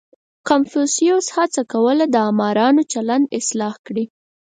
[0.49, 4.05] •کنفوسیوس هڅه کوله، د آمرانو چلند اصلاح کړي.